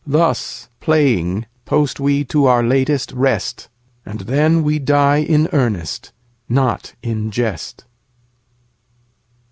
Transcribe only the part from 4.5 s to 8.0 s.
we die in earnest, not in jest.